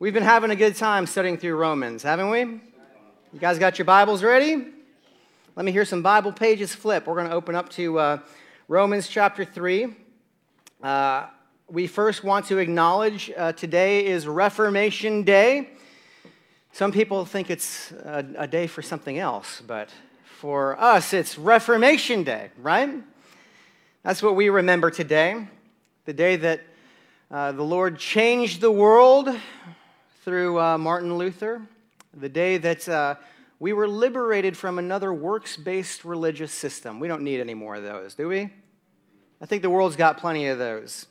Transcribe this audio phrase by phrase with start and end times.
[0.00, 2.40] we've been having a good time studying through Romans, haven't we?
[2.40, 4.64] You guys got your Bibles ready?
[5.56, 7.08] Let me hear some Bible pages flip.
[7.08, 8.18] We're going to open up to uh,
[8.68, 9.92] Romans chapter 3.
[10.84, 11.26] Uh,
[11.68, 15.70] we first want to acknowledge uh, today is Reformation Day.
[16.70, 19.88] Some people think it's a, a, day for something else, but
[20.24, 23.02] for us, it's Reformation Day, right?
[24.04, 25.48] That's what we remember today.
[26.04, 26.60] The day that
[27.32, 29.36] uh, the Lord changed the world
[30.28, 31.62] through uh, Martin Luther.
[32.12, 33.14] The day that uh,
[33.60, 37.00] we were liberated from another works based religious system.
[37.00, 38.52] We don't need any more of those, do we?
[39.40, 41.06] I think the world's got plenty of those.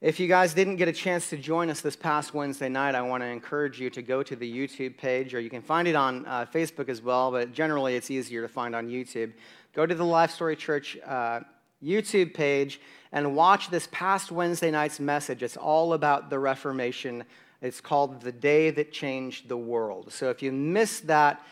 [0.00, 3.02] If you guys didn't get a chance to join us this past Wednesday night, I
[3.02, 5.94] want to encourage you to go to the YouTube page, or you can find it
[5.94, 9.32] on uh, Facebook as well, but generally it's easier to find on YouTube.
[9.76, 11.42] Go to the Life Story Church uh,
[11.80, 12.80] YouTube page
[13.12, 15.44] and watch this past Wednesday night's message.
[15.44, 17.22] It's all about the Reformation
[17.60, 20.12] it's called The Day That Changed the World.
[20.12, 21.42] So if you missed that,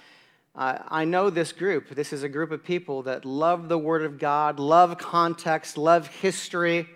[0.55, 1.91] uh, I know this group.
[1.91, 6.07] This is a group of people that love the Word of God, love context, love
[6.07, 6.89] history,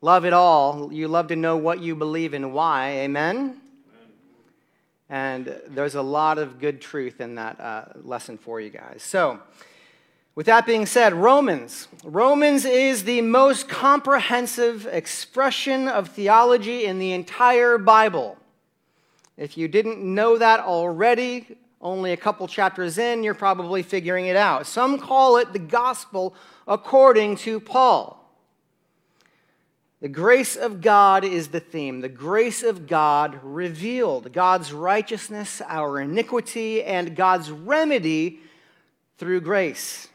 [0.00, 0.92] love it all.
[0.92, 2.90] You love to know what you believe and why.
[2.90, 3.36] Amen?
[3.36, 3.60] Amen.
[5.10, 9.02] And there's a lot of good truth in that uh, lesson for you guys.
[9.02, 9.40] So,
[10.34, 11.88] with that being said, Romans.
[12.04, 18.37] Romans is the most comprehensive expression of theology in the entire Bible.
[19.38, 24.34] If you didn't know that already, only a couple chapters in, you're probably figuring it
[24.34, 24.66] out.
[24.66, 26.34] Some call it the gospel
[26.66, 28.16] according to Paul.
[30.00, 32.00] The grace of God is the theme.
[32.00, 34.32] The grace of God revealed.
[34.32, 38.40] God's righteousness, our iniquity, and God's remedy
[39.18, 40.08] through grace.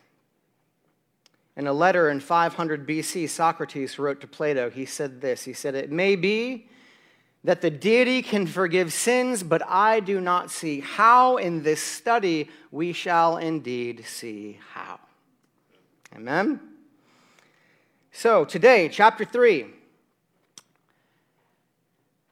[1.55, 5.75] In a letter in 500 BC, Socrates wrote to Plato, he said this He said,
[5.75, 6.67] It may be
[7.43, 12.49] that the deity can forgive sins, but I do not see how in this study
[12.71, 14.99] we shall indeed see how.
[16.15, 16.59] Amen?
[18.11, 19.65] So, today, chapter 3.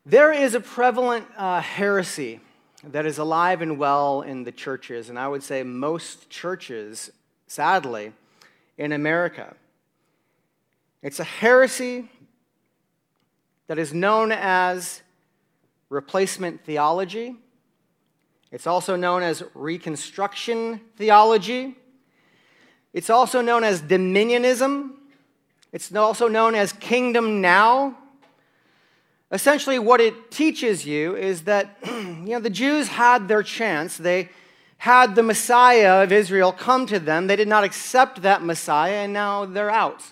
[0.06, 2.40] There is a prevalent uh, heresy
[2.84, 7.12] that is alive and well in the churches, and I would say most churches,
[7.48, 8.14] sadly,
[8.78, 9.56] in America.
[11.04, 12.10] It's a heresy
[13.72, 15.02] that is known as
[15.88, 17.38] replacement theology.
[18.52, 21.78] It's also known as reconstruction theology.
[22.92, 24.90] It's also known as dominionism.
[25.72, 27.98] It's also known as kingdom now.
[29.32, 33.96] Essentially, what it teaches you is that you know, the Jews had their chance.
[33.96, 34.28] They
[34.80, 37.28] had the Messiah of Israel come to them.
[37.28, 40.04] They did not accept that Messiah, and now they're out.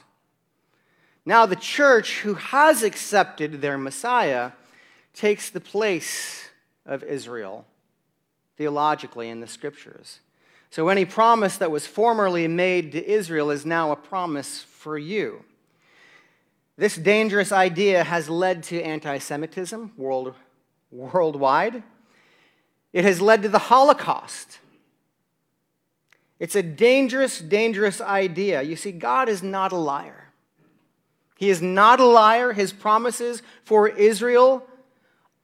[1.30, 4.54] Now, the church, who has accepted their Messiah,
[5.14, 6.50] takes the place
[6.88, 7.68] of Israel
[8.58, 10.22] theologically in the scriptures.
[10.72, 15.44] So, any promise that was formerly made to Israel is now a promise for you.
[16.78, 20.34] This dangerous idea has led to anti Semitism world,
[20.90, 21.84] worldwide.
[22.92, 24.58] It has led to the Holocaust.
[26.40, 28.64] It's a dangerous, dangerous idea.
[28.64, 30.29] You see, God is not a liar.
[31.40, 32.52] He is not a liar.
[32.52, 34.68] His promises for Israel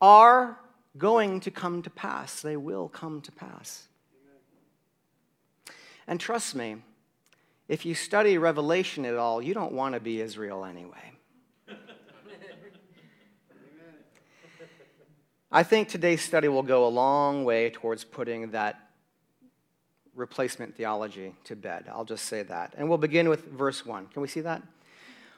[0.02, 0.60] are
[0.98, 2.42] going to come to pass.
[2.42, 3.88] They will come to pass.
[6.06, 6.76] And trust me,
[7.70, 11.14] if you study Revelation at all, you don't want to be Israel anyway.
[15.50, 18.90] I think today's study will go a long way towards putting that
[20.14, 21.86] replacement theology to bed.
[21.90, 22.74] I'll just say that.
[22.78, 24.08] And we'll begin with verse 1.
[24.08, 24.62] Can we see that?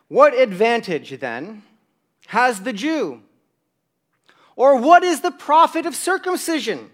[0.07, 1.63] What advantage then
[2.27, 3.21] has the Jew?
[4.55, 6.89] Or what is the profit of circumcision?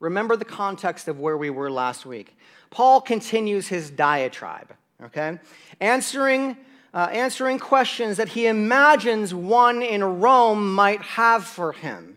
[0.00, 2.36] Remember the context of where we were last week.
[2.70, 5.38] Paul continues his diatribe, okay?
[5.80, 6.56] Answering
[6.96, 12.16] uh, answering questions that he imagines one in Rome might have for him.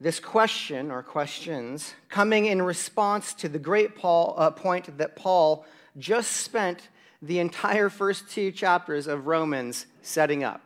[0.00, 5.66] This question or questions coming in response to the great Paul, uh, point that Paul
[5.98, 6.88] just spent
[7.22, 10.60] the entire first two chapters of Romans setting up.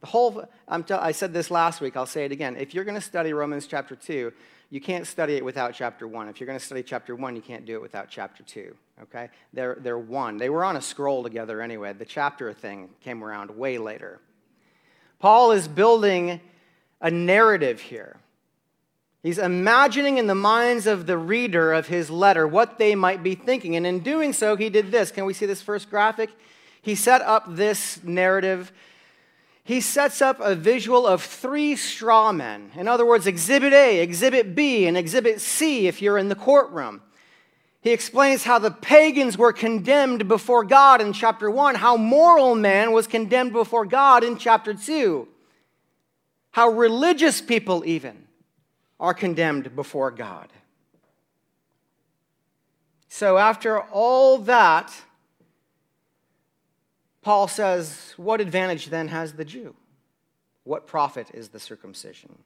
[0.00, 2.56] The whole, t- i said this last week, I'll say it again.
[2.56, 4.32] If you're going to study Romans chapter 2,
[4.70, 6.28] you can't study it without chapter 1.
[6.28, 8.74] If you're going to study chapter 1, you can't do it without chapter 2.
[9.02, 9.28] Okay?
[9.52, 10.38] They're, they're one.
[10.38, 11.92] They were on a scroll together anyway.
[11.92, 14.20] The chapter thing came around way later.
[15.18, 16.40] Paul is building
[17.00, 18.16] a narrative here.
[19.22, 23.34] He's imagining in the minds of the reader of his letter what they might be
[23.34, 23.76] thinking.
[23.76, 25.10] And in doing so, he did this.
[25.10, 26.30] Can we see this first graphic?
[26.80, 28.72] He set up this narrative
[29.70, 32.72] he sets up a visual of three straw men.
[32.74, 37.02] In other words, Exhibit A, Exhibit B, and Exhibit C if you're in the courtroom.
[37.80, 42.90] He explains how the pagans were condemned before God in chapter 1, how moral man
[42.90, 45.28] was condemned before God in chapter 2,
[46.50, 48.26] how religious people even
[49.00, 50.48] are condemned before God.
[53.08, 54.94] So, after all that,
[57.22, 59.74] Paul says, What advantage then has the Jew?
[60.64, 62.38] What profit is the circumcision?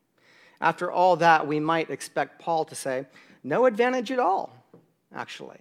[0.61, 3.07] After all that, we might expect Paul to say,
[3.43, 4.57] No advantage at all,
[5.15, 5.61] actually.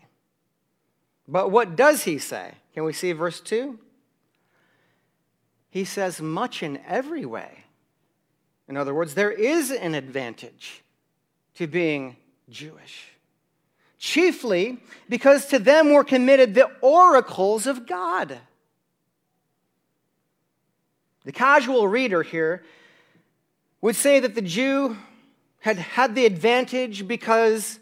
[1.28, 2.54] But what does he say?
[2.74, 3.80] Can we see verse 2?
[5.70, 7.66] He says, Much in every way.
[8.70, 10.83] In other words, there is an advantage
[11.56, 12.16] to being
[12.50, 13.10] Jewish.
[13.98, 18.38] Chiefly because to them were committed the oracles of God.
[21.24, 22.64] The casual reader here
[23.82, 24.98] would say that the Jew
[25.60, 27.80] had had the advantage because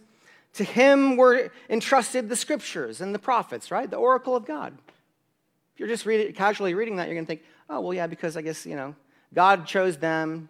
[0.53, 3.89] to him were entrusted the scriptures and the prophets, right?
[3.89, 4.77] The oracle of God.
[5.73, 8.07] If you're just read it, casually reading that, you're going to think, oh, well, yeah,
[8.07, 8.93] because I guess, you know,
[9.33, 10.49] God chose them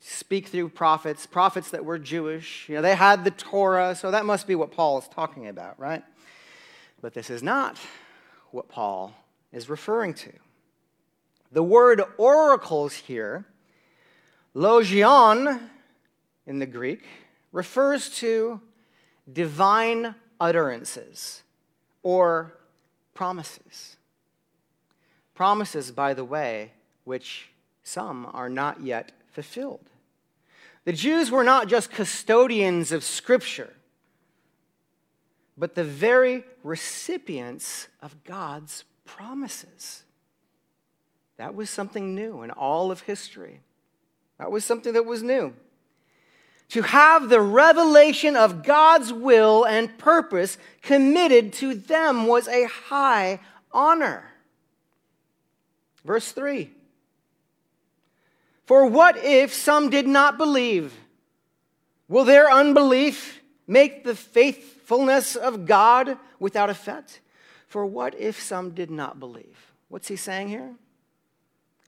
[0.00, 2.68] speak through prophets, prophets that were Jewish.
[2.68, 5.78] You know, they had the Torah, so that must be what Paul is talking about,
[5.78, 6.02] right?
[7.00, 7.78] But this is not
[8.50, 9.14] what Paul
[9.52, 10.32] is referring to.
[11.52, 13.44] The word oracles here,
[14.54, 15.60] logion
[16.46, 17.04] in the Greek,
[17.52, 18.60] refers to
[19.30, 21.42] divine utterances
[22.02, 22.56] or
[23.14, 23.96] promises.
[25.34, 26.72] Promises, by the way,
[27.04, 27.50] which
[27.82, 29.89] some are not yet fulfilled.
[30.84, 33.72] The Jews were not just custodians of Scripture,
[35.56, 40.04] but the very recipients of God's promises.
[41.36, 43.60] That was something new in all of history.
[44.38, 45.54] That was something that was new.
[46.70, 53.40] To have the revelation of God's will and purpose committed to them was a high
[53.72, 54.30] honor.
[56.04, 56.70] Verse 3
[58.70, 60.94] For what if some did not believe?
[62.06, 67.20] Will their unbelief make the faithfulness of God without effect?
[67.66, 69.72] For what if some did not believe?
[69.88, 70.76] What's he saying here?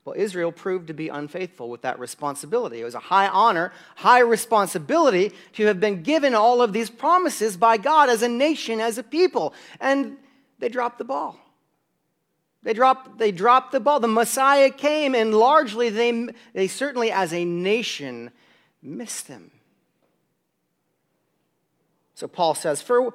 [0.04, 2.80] Well, Israel proved to be unfaithful with that responsibility.
[2.80, 7.56] It was a high honor, high responsibility to have been given all of these promises
[7.56, 9.54] by God as a nation, as a people.
[9.78, 10.16] And
[10.58, 11.38] they dropped the ball.
[12.62, 14.00] They dropped, they dropped the ball.
[14.00, 18.30] The Messiah came, and largely they, they certainly, as a nation,
[18.82, 19.50] missed him.
[22.14, 23.12] So Paul says, For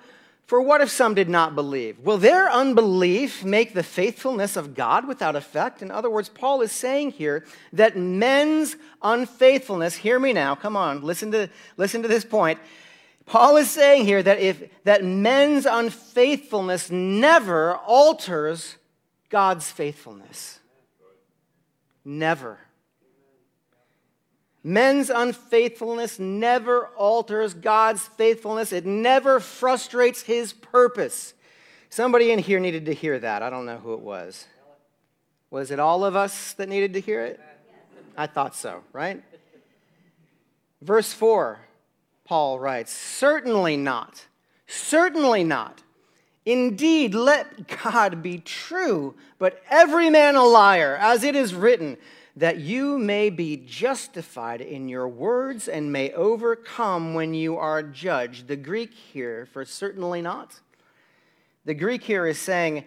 [0.48, 2.00] for what if some did not believe?
[2.00, 5.82] Will their unbelief make the faithfulness of God without effect?
[5.82, 11.02] In other words, Paul is saying here that men's unfaithfulness, hear me now, come on,
[11.04, 12.60] listen to, listen to this point.
[13.26, 18.78] Paul is saying here that if that men's unfaithfulness never alters
[19.30, 20.60] God's faithfulness.
[22.04, 22.60] Never.
[24.64, 31.34] Men's unfaithfulness never alters God's faithfulness, it never frustrates his purpose.
[31.90, 33.42] Somebody in here needed to hear that.
[33.42, 34.46] I don't know who it was.
[35.50, 37.40] Was it all of us that needed to hear it?
[38.18, 39.24] I thought so, right?
[40.82, 41.60] Verse 4,
[42.26, 44.26] Paul writes, Certainly not.
[44.68, 45.82] Certainly not.
[46.48, 51.98] Indeed, let God be true, but every man a liar, as it is written
[52.38, 58.48] that you may be justified in your words and may overcome when you are judged.
[58.48, 60.62] The Greek here, for certainly not.
[61.66, 62.86] The Greek here is saying,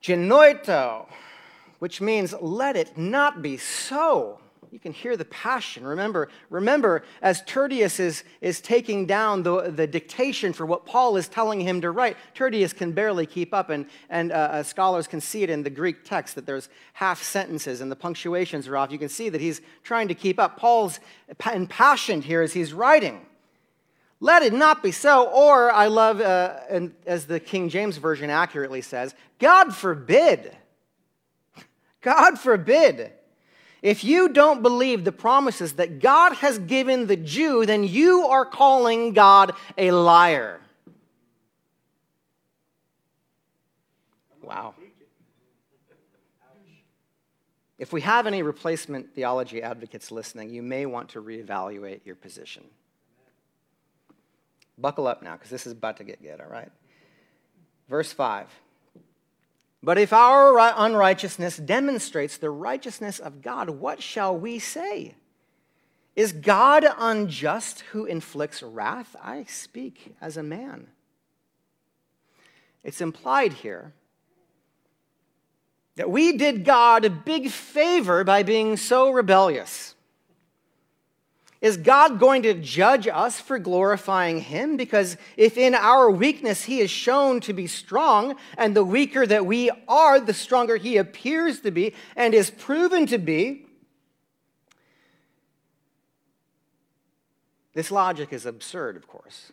[0.00, 1.06] genoito,
[1.80, 4.38] which means let it not be so.
[4.70, 5.86] You can hear the passion.
[5.86, 11.28] Remember, remember as Tertius is, is taking down the, the dictation for what Paul is
[11.28, 15.20] telling him to write, Tertius can barely keep up, and, and uh, uh, scholars can
[15.20, 18.90] see it in the Greek text that there's half sentences and the punctuations are off.
[18.90, 20.56] You can see that he's trying to keep up.
[20.56, 20.98] Paul's
[21.52, 23.24] impassioned here as he's writing.
[24.20, 25.28] Let it not be so.
[25.28, 30.56] Or, I love, uh, and as the King James Version accurately says, God forbid.
[32.00, 33.12] God forbid.
[33.86, 38.44] If you don't believe the promises that God has given the Jew, then you are
[38.44, 40.60] calling God a liar.
[44.42, 44.74] Wow.
[47.78, 52.64] If we have any replacement theology advocates listening, you may want to reevaluate your position.
[54.76, 56.72] Buckle up now, because this is about to get good, all right?
[57.88, 58.48] Verse 5.
[59.82, 65.14] But if our unrighteousness demonstrates the righteousness of God, what shall we say?
[66.14, 69.14] Is God unjust who inflicts wrath?
[69.22, 70.86] I speak as a man.
[72.82, 73.92] It's implied here
[75.96, 79.95] that we did God a big favor by being so rebellious.
[81.60, 84.76] Is God going to judge us for glorifying Him?
[84.76, 89.46] Because if in our weakness He is shown to be strong, and the weaker that
[89.46, 93.66] we are, the stronger He appears to be and is proven to be,
[97.74, 99.52] this logic is absurd, of course.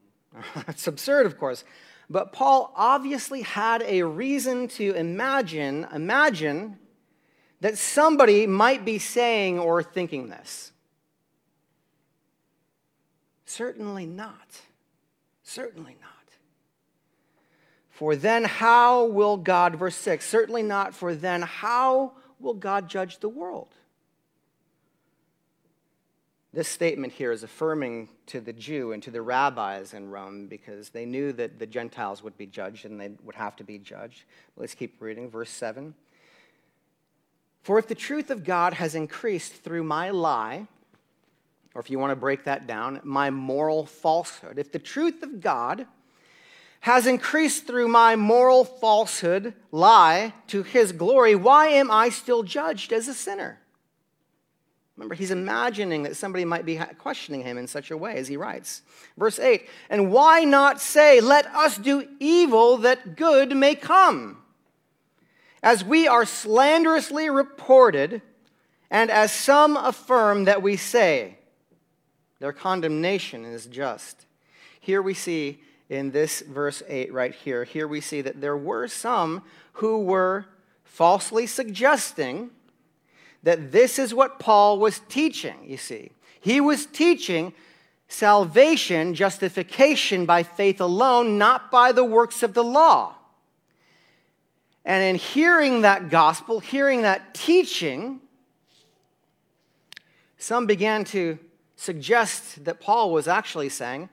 [0.68, 1.64] it's absurd, of course.
[2.08, 6.76] But Paul obviously had a reason to imagine, imagine
[7.60, 10.69] that somebody might be saying or thinking this.
[13.50, 14.60] Certainly not.
[15.42, 16.10] Certainly not.
[17.90, 23.18] For then how will God, verse 6, certainly not, for then how will God judge
[23.18, 23.74] the world?
[26.52, 30.90] This statement here is affirming to the Jew and to the rabbis in Rome because
[30.90, 34.22] they knew that the Gentiles would be judged and they would have to be judged.
[34.56, 35.28] Let's keep reading.
[35.28, 35.94] Verse 7.
[37.64, 40.68] For if the truth of God has increased through my lie,
[41.74, 45.40] or if you want to break that down, my moral falsehood, if the truth of
[45.40, 45.86] God
[46.80, 52.92] has increased through my moral falsehood, lie, to his glory, why am I still judged
[52.92, 53.60] as a sinner?
[54.96, 58.36] Remember, he's imagining that somebody might be questioning him in such a way as he
[58.36, 58.82] writes.
[59.16, 64.42] Verse 8, and why not say, Let us do evil that good may come?
[65.62, 68.22] As we are slanderously reported,
[68.90, 71.38] and as some affirm that we say,
[72.40, 74.26] their condemnation is just.
[74.80, 78.88] Here we see in this verse 8 right here, here we see that there were
[78.88, 79.42] some
[79.74, 80.46] who were
[80.84, 82.50] falsely suggesting
[83.42, 86.12] that this is what Paul was teaching, you see.
[86.40, 87.52] He was teaching
[88.08, 93.14] salvation, justification by faith alone, not by the works of the law.
[94.84, 98.20] And in hearing that gospel, hearing that teaching,
[100.38, 101.38] some began to
[101.80, 104.08] suggest that Paul was actually saying,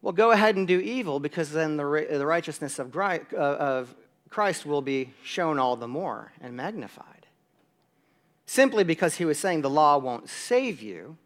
[0.00, 2.84] well, go ahead and do evil because then the, the righteousness uh,
[3.36, 3.94] of
[4.30, 7.22] Christ will be shown all the more and magnified
[8.52, 11.16] simply because he was saying the law won't save you,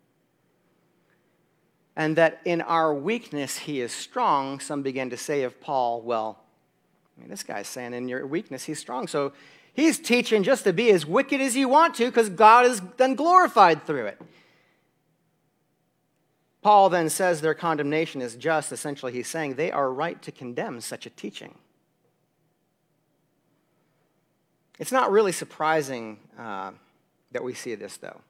[1.97, 6.39] and that in our weakness he is strong, some began to say of Paul, well,
[7.17, 9.09] I mean, this guy's saying in your weakness he's strong.
[9.09, 9.33] So
[9.73, 13.17] he's teaching just to be as wicked as you want to because God is then
[13.17, 14.21] glorified through it.
[16.67, 18.73] Paul then says their condemnation is just.
[18.73, 21.55] Essentially, he's saying they are right to condemn such a teaching.
[24.81, 26.73] It's not really surprising uh,
[27.31, 28.21] that we see this, though.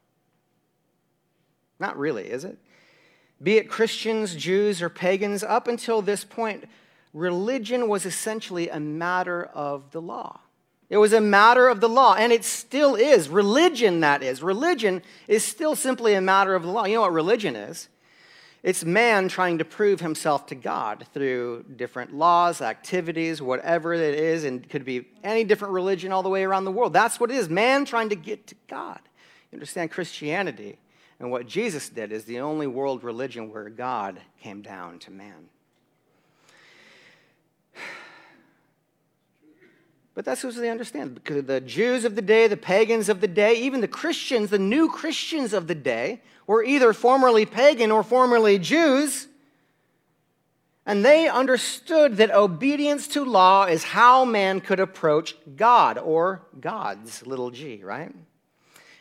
[1.79, 2.59] Not really, is it?
[3.43, 6.67] Be it Christians, Jews, or pagans, up until this point,
[7.15, 10.41] religion was essentially a matter of the law.
[10.91, 13.31] It was a matter of the law, and it still is.
[13.31, 14.43] Religion, that is.
[14.43, 16.85] Religion is still simply a matter of the law.
[16.85, 17.89] You know what religion is?
[18.67, 24.43] It's man trying to prove himself to God through different laws, activities, whatever it is,
[24.43, 26.93] and could be any different religion all the way around the world.
[26.93, 28.99] That's what it is man trying to get to God.
[29.53, 30.81] You understand Christianity
[31.21, 35.49] and what Jesus did is the only world religion where God came down to man.
[40.17, 41.15] But that's what they understand.
[41.15, 44.59] Because the Jews of the day, the pagans of the day, even the Christians, the
[44.59, 49.29] new Christians of the day, were either formerly pagan or formerly Jews.
[50.87, 57.27] And they understood that obedience to law is how man could approach God or God's
[57.27, 58.15] little g, right?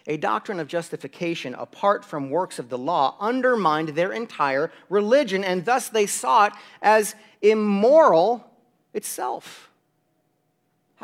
[0.07, 5.63] A doctrine of justification apart from works of the law undermined their entire religion, and
[5.63, 8.45] thus they saw it as immoral
[8.93, 9.69] itself.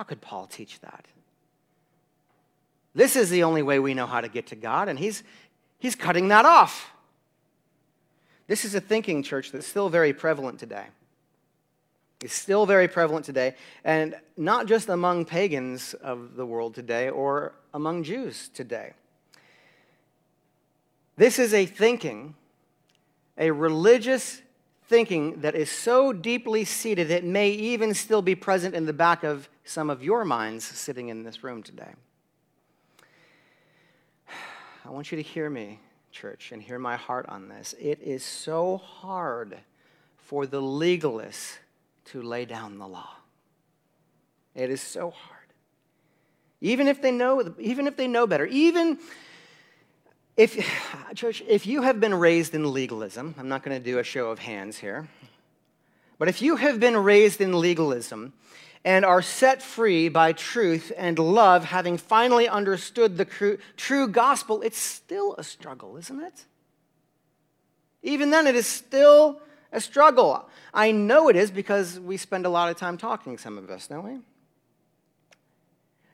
[0.01, 1.05] How could Paul teach that?
[2.95, 5.21] This is the only way we know how to get to God, and he's,
[5.77, 6.91] he's cutting that off.
[8.47, 10.85] This is a thinking, church, that's still very prevalent today.
[12.23, 13.53] It's still very prevalent today,
[13.83, 18.93] and not just among pagans of the world today or among Jews today.
[21.15, 22.33] This is a thinking,
[23.37, 24.41] a religious
[24.87, 29.23] thinking that is so deeply seated it may even still be present in the back
[29.23, 31.93] of some of your minds sitting in this room today.
[34.85, 35.79] I want you to hear me,
[36.11, 37.75] church, and hear my heart on this.
[37.79, 39.57] It is so hard
[40.17, 41.57] for the legalists
[42.05, 43.15] to lay down the law.
[44.55, 45.37] It is so hard.
[46.59, 48.99] Even if they know, even if they know better, even
[50.37, 50.55] if,
[51.15, 54.29] church, if you have been raised in legalism, I'm not going to do a show
[54.29, 55.07] of hands here,
[56.17, 58.33] but if you have been raised in legalism
[58.83, 64.77] and are set free by truth and love, having finally understood the true gospel, it's
[64.77, 66.45] still a struggle, isn't it?
[68.01, 69.39] Even then, it is still
[69.71, 70.49] a struggle.
[70.73, 73.87] I know it is because we spend a lot of time talking, some of us,
[73.87, 74.19] don't we?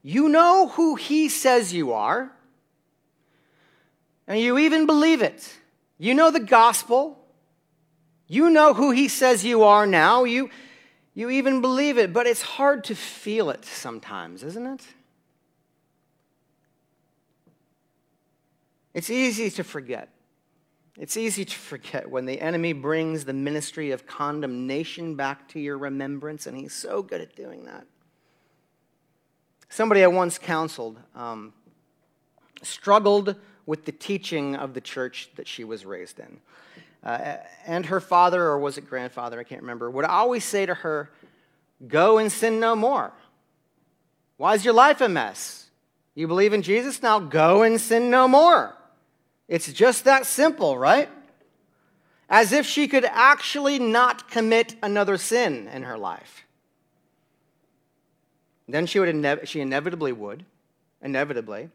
[0.03, 2.31] You know who he says you are,
[4.27, 5.57] and you even believe it.
[5.97, 7.17] You know the gospel.
[8.27, 10.25] You know who he says you are now.
[10.25, 10.49] You,
[11.17, 14.85] you even believe it, but it's hard to feel it sometimes, isn't it?
[18.93, 20.09] It's easy to forget.
[20.95, 25.79] It's easy to forget when the enemy brings the ministry of condemnation back to your
[25.79, 27.87] remembrance, and he's so good at doing that.
[29.69, 31.51] Somebody I once counseled um,
[32.61, 36.41] struggled with the teaching of the church that she was raised in.
[37.03, 40.73] Uh, and her father, or was it grandfather, I can't remember, would always say to
[40.73, 41.09] her,
[41.87, 43.13] Go and sin no more.
[44.37, 45.69] Why is your life a mess?
[46.15, 47.03] You believe in Jesus?
[47.03, 48.75] Now go and sin no more.
[49.47, 51.09] It's just that simple, right?
[52.29, 56.45] As if she could actually not commit another sin in her life.
[58.67, 60.43] Then she, would inev- she inevitably would,
[61.01, 61.69] inevitably.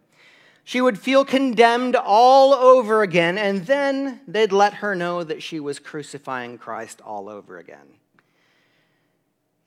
[0.64, 5.59] She would feel condemned all over again, and then they'd let her know that she
[5.59, 7.87] was crucifying Christ all over again.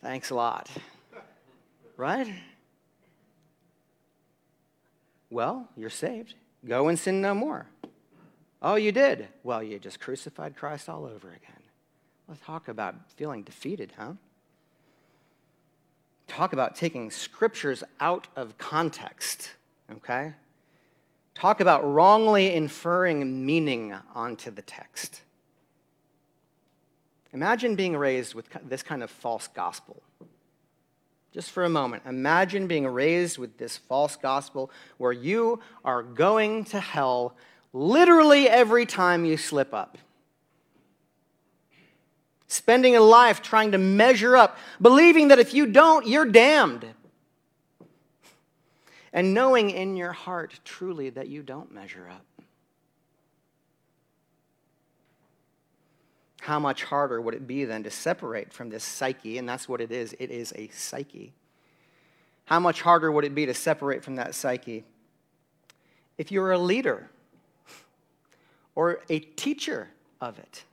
[0.02, 0.70] Thanks a lot.
[1.98, 2.34] Right?
[5.30, 6.34] Well, you're saved.
[6.66, 7.68] Go and sin no more.
[8.62, 9.28] Oh, you did?
[9.44, 11.62] Well, you just crucified Christ all over again.
[12.28, 14.14] Let's talk about feeling defeated, huh?
[16.28, 19.52] Talk about taking scriptures out of context,
[19.92, 20.34] okay?
[21.36, 25.21] Talk about wrongly inferring meaning onto the text.
[27.34, 30.02] Imagine being raised with this kind of false gospel.
[31.34, 36.63] Just for a moment, imagine being raised with this false gospel where you are going
[36.63, 37.36] to hell
[37.74, 39.98] literally every time you slip up.
[42.48, 46.86] Spending a life trying to measure up, believing that if you don't, you're damned.
[49.15, 52.25] And knowing in your heart truly that you don't measure up.
[56.41, 59.39] How much harder would it be then to separate from this psyche?
[59.39, 61.34] And that's what it is it is a psyche.
[62.45, 64.84] How much harder would it be to separate from that psyche
[66.19, 67.10] if you're a leader?
[68.75, 69.89] or a teacher
[70.21, 70.65] of it.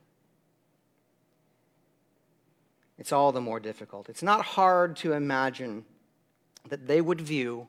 [2.97, 4.09] It's all the more difficult.
[4.09, 5.85] It's not hard to imagine
[6.69, 7.67] that they would view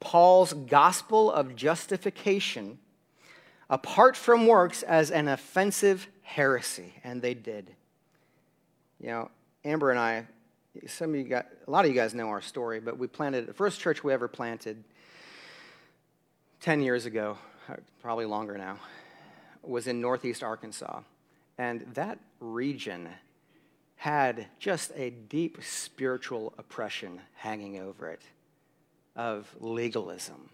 [0.00, 2.78] Paul's gospel of justification
[3.70, 7.70] apart from works as an offensive heresy, and they did.
[9.00, 9.30] You know,
[9.64, 10.26] Amber and I,
[10.86, 13.46] some of you got, a lot of you guys know our story, but we planted
[13.46, 14.82] the first church we ever planted
[16.60, 18.78] 10 years ago, uh, probably longer now
[19.62, 21.00] was in northeast Arkansas.
[21.58, 23.08] And that region
[23.96, 28.22] had just a deep spiritual oppression hanging over it
[29.18, 30.48] of legalism.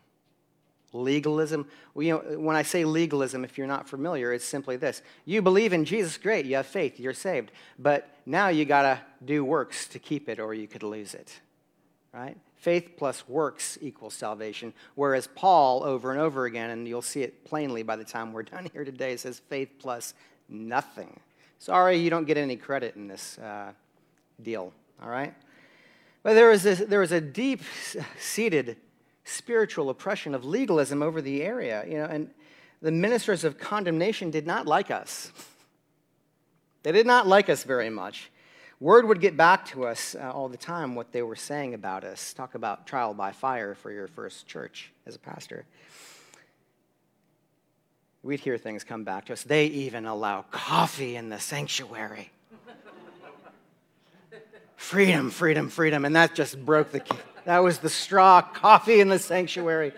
[0.93, 5.03] Legalism, you know, when I say legalism, if you're not familiar, it's simply this.
[5.25, 7.51] You believe in Jesus, great, you have faith, you're saved.
[7.79, 11.41] But now you got to do works to keep it or you could lose it,
[12.13, 12.37] right?
[12.55, 14.73] Faith plus works equals salvation.
[14.95, 18.43] Whereas Paul, over and over again, and you'll see it plainly by the time we're
[18.45, 20.15] done here today, says faith plus
[20.49, 21.21] nothing.
[21.59, 23.73] Sorry, you don't get any credit in this uh,
[24.43, 24.73] deal,
[25.03, 25.35] all right?
[26.25, 27.61] But there was, this, there was a deep
[28.19, 28.79] seated
[29.25, 32.31] spiritual oppression of legalism over the area, you know, and
[32.83, 35.31] the ministers of condemnation did not like us.
[36.83, 38.31] They did not like us very much.
[38.81, 42.05] Word would get back to us uh, all the time what they were saying about
[42.05, 42.35] us.
[42.35, 45.65] Talk about trial by fire for your first church as a pastor.
[48.23, 49.43] We'd hear things come back to us.
[49.43, 52.31] They even allow coffee in the sanctuary.
[54.85, 56.05] Freedom, freedom, freedom.
[56.05, 57.03] And that just broke the,
[57.47, 59.93] that was the straw coffee in the sanctuary.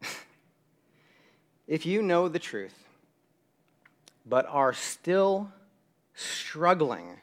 [1.66, 2.74] if you know the truth,
[4.26, 5.50] but are still
[6.14, 7.18] struggling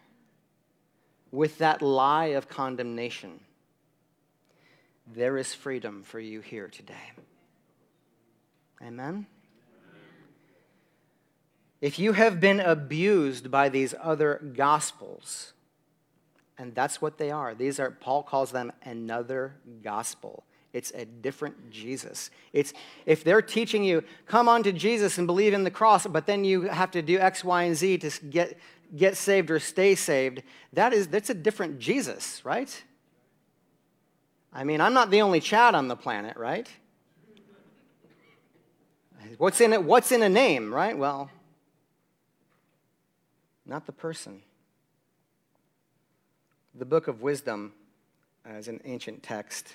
[1.32, 3.40] with that lie of condemnation,
[5.14, 7.12] there is freedom for you here today.
[8.82, 9.28] Amen?
[11.82, 15.54] If you have been abused by these other gospels,
[16.58, 17.56] and that's what they are.
[17.56, 20.44] These are Paul calls them another gospel.
[20.74, 22.30] It's a different Jesus.
[22.54, 22.74] It's
[23.06, 26.44] if they're teaching you come on to Jesus and believe in the cross, but then
[26.44, 28.60] you have to do X, Y, and Z to get
[28.96, 30.44] get saved or stay saved.
[30.74, 32.84] That is that's a different Jesus, right?
[34.52, 36.68] I mean, I'm not the only Chad on the planet, right?
[39.38, 39.84] What's in it?
[39.84, 40.98] What's in a name, right?
[40.98, 41.32] Well,
[43.70, 44.42] not the person.
[46.74, 47.74] The book of wisdom
[48.58, 49.68] is an ancient text.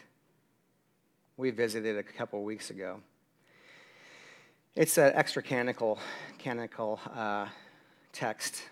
[1.37, 3.01] We visited a couple weeks ago.
[4.75, 6.01] It's an extra canonical,
[6.39, 7.47] canonical uh,
[8.13, 8.63] text.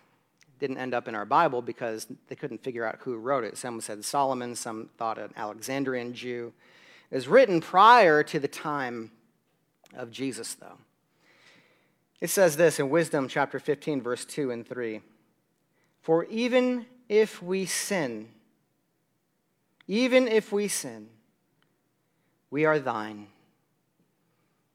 [0.59, 3.57] Didn't end up in our Bible because they couldn't figure out who wrote it.
[3.57, 6.53] Some said Solomon, some thought an Alexandrian Jew.
[7.13, 9.13] It was written prior to the time
[9.95, 10.79] of Jesus, though.
[12.21, 15.01] It says this in Wisdom chapter 15, verse 2 and 3.
[16.03, 18.29] For even if we sin,
[19.87, 21.09] even if we sin,
[22.51, 23.29] we are thine,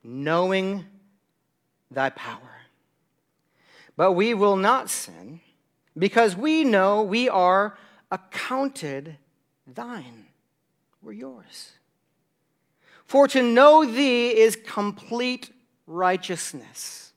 [0.03, 0.85] knowing
[1.91, 2.61] thy power.
[3.95, 5.41] But we will not sin
[5.97, 7.77] because we know we are
[8.11, 9.17] accounted
[9.65, 10.27] thine.
[11.01, 11.73] We're yours.
[13.05, 15.51] For to know thee is complete
[15.87, 17.11] righteousness.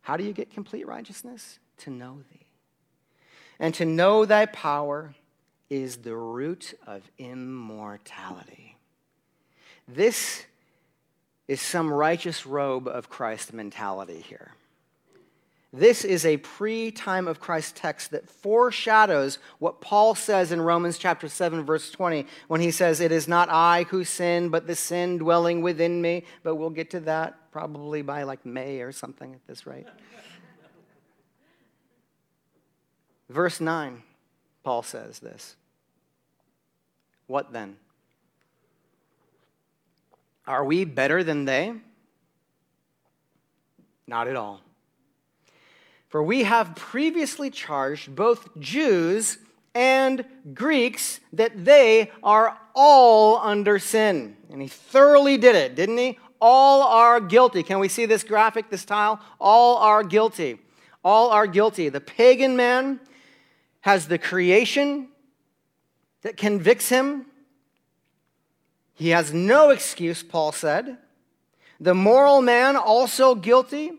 [0.00, 1.58] How do you get complete righteousness?
[1.78, 2.46] To know thee.
[3.58, 5.14] And to know thy power
[5.68, 8.76] is the root of immortality.
[9.86, 10.44] This
[11.46, 14.52] is some righteous robe of Christ mentality here.
[15.72, 20.96] This is a pre time of Christ text that foreshadows what Paul says in Romans
[20.96, 24.74] chapter 7, verse 20, when he says, It is not I who sin, but the
[24.74, 26.24] sin dwelling within me.
[26.42, 29.86] But we'll get to that probably by like May or something at this rate.
[33.28, 34.02] Verse 9,
[34.64, 35.56] Paul says this.
[37.26, 37.76] What then?
[40.46, 41.74] Are we better than they?
[44.06, 44.62] Not at all.
[46.08, 49.36] For we have previously charged both Jews
[49.74, 54.36] and Greeks that they are all under sin.
[54.50, 56.18] And he thoroughly did it, didn't he?
[56.40, 57.62] All are guilty.
[57.62, 59.20] Can we see this graphic, this tile?
[59.38, 60.58] All are guilty.
[61.04, 61.90] All are guilty.
[61.90, 63.00] The pagan man
[63.82, 65.08] has the creation
[66.22, 67.26] that convicts him.
[68.94, 70.98] He has no excuse, Paul said.
[71.80, 73.92] The moral man, also guilty.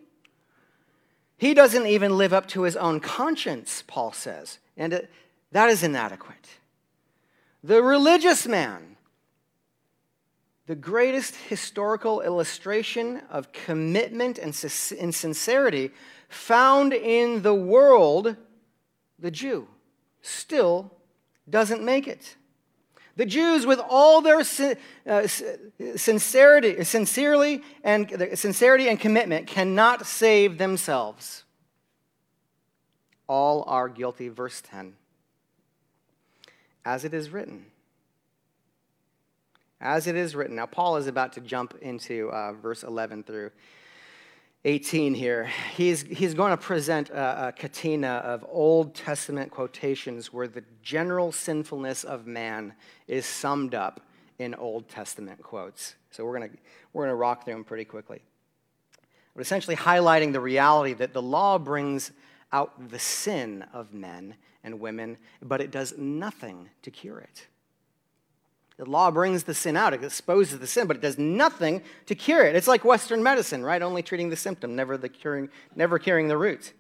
[1.38, 5.08] He doesn't even live up to his own conscience, Paul says, and
[5.54, 6.36] that is inadequate.
[7.64, 8.98] The religious man,
[10.68, 15.92] the greatest historical illustration of commitment and sincerity
[16.28, 18.36] found in the world,
[19.20, 19.68] the Jew
[20.22, 20.92] still
[21.50, 22.36] doesn't make it.
[23.16, 25.28] The Jews, with all their uh,
[25.98, 31.44] sincerity, sincerely and sincerity and commitment, cannot save themselves.
[33.28, 34.30] All are guilty.
[34.30, 34.94] Verse 10.
[36.86, 37.66] As it is written.
[39.82, 40.56] As it is written.
[40.56, 43.52] Now, Paul is about to jump into uh, verse 11 through
[44.66, 50.48] 18 here, he's, he's going to present a, a catena of Old Testament quotations where
[50.48, 52.74] the general sinfulness of man
[53.08, 54.02] is summed up
[54.38, 55.96] in Old Testament quotes.
[56.12, 56.58] So we're going to
[56.92, 58.22] we're going to rock through them pretty quickly.
[59.36, 62.12] But essentially highlighting the reality that the law brings
[62.52, 67.48] out the sin of men and women, but it does nothing to cure it.
[68.80, 72.16] The law brings the sin out, it exposes the sin, but it does nothing to
[72.16, 72.56] cure it.
[72.56, 73.82] It's like Western medicine, right?
[73.82, 76.72] Only treating the symptom, never, the curing, never curing the root.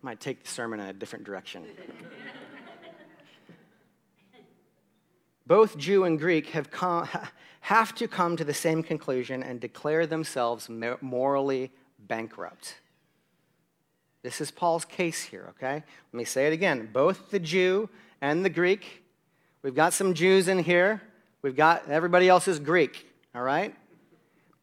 [0.00, 1.66] Might take the sermon in a different direction.
[5.46, 7.06] Both Jew and Greek have, come,
[7.60, 10.70] have to come to the same conclusion and declare themselves
[11.02, 12.76] morally bankrupt.
[14.22, 15.74] This is Paul's case here, okay?
[15.74, 16.88] Let me say it again.
[16.92, 17.88] Both the Jew
[18.20, 19.04] and the Greek.
[19.62, 21.02] We've got some Jews in here.
[21.42, 23.74] We've got everybody else is Greek, all right?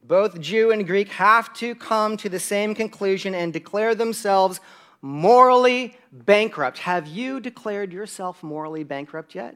[0.08, 4.60] both Jew and Greek, have to come to the same conclusion and declare themselves
[5.02, 6.80] morally bankrupt.
[6.80, 9.56] Have you declared yourself morally bankrupt yet?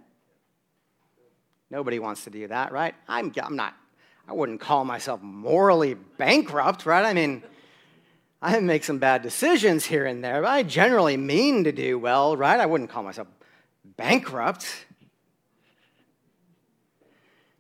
[1.70, 2.96] Nobody wants to do that, right?
[3.08, 3.76] I'm, I'm not,
[4.28, 7.06] I wouldn't call myself morally bankrupt, right?
[7.06, 7.44] I mean,
[8.42, 12.38] I make some bad decisions here and there, but I generally mean to do well,
[12.38, 12.60] right?
[12.60, 13.28] I wouldn't call myself
[13.98, 14.86] bankrupt.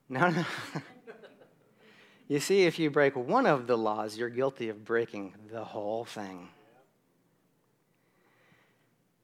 [0.07, 0.45] No, no.
[2.27, 6.05] you see, if you break one of the laws, you're guilty of breaking the whole
[6.05, 6.49] thing.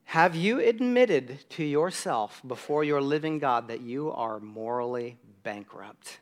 [0.04, 6.18] Have you admitted to yourself before your living God that you are morally bankrupt?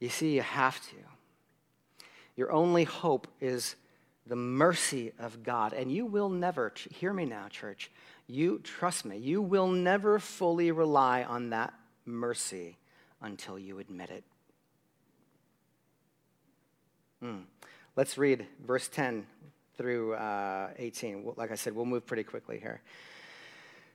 [0.00, 1.09] You see, you have to.
[2.40, 3.76] Your only hope is
[4.26, 5.74] the mercy of God.
[5.74, 7.90] And you will never, hear me now, church,
[8.26, 11.74] you, trust me, you will never fully rely on that
[12.06, 12.78] mercy
[13.20, 14.24] until you admit it.
[17.20, 17.40] Hmm.
[17.94, 19.26] Let's read verse 10
[19.76, 21.34] through uh, 18.
[21.36, 22.80] Like I said, we'll move pretty quickly here.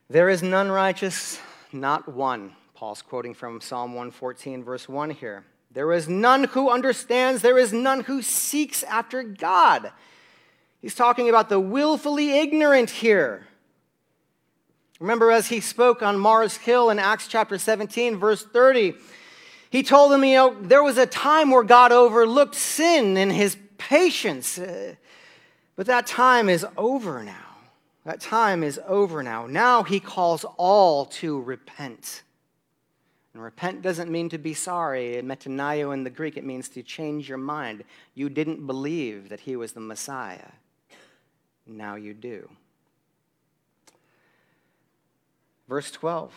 [0.08, 1.40] There is none righteous,
[1.72, 2.52] not one.
[2.74, 5.44] Paul's quoting from Psalm 114, verse 1 here.
[5.70, 9.92] There is none who understands, there is none who seeks after God.
[10.80, 13.46] He's talking about the willfully ignorant here.
[15.00, 18.94] Remember, as he spoke on Mars Hill in Acts chapter 17, verse 30,
[19.70, 23.58] he told them, you know, there was a time where God overlooked sin in his
[23.76, 24.58] patience.
[24.58, 24.94] Uh,
[25.74, 27.34] but that time is over now.
[28.04, 29.46] That time is over now.
[29.46, 32.22] Now he calls all to repent.
[33.36, 35.20] And repent doesn't mean to be sorry.
[35.22, 37.84] Metanoia in the Greek, it means to change your mind.
[38.14, 40.52] You didn't believe that he was the Messiah.
[41.66, 42.48] Now you do.
[45.68, 46.32] Verse 12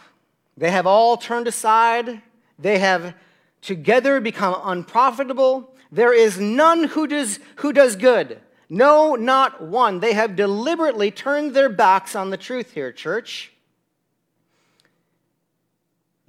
[0.58, 2.22] They have all turned aside,
[2.60, 3.16] they have
[3.62, 5.74] together become unprofitable.
[5.94, 8.42] There is none who does, who does good.
[8.68, 10.02] No, not one.
[10.02, 13.54] They have deliberately turned their backs on the truth here, church.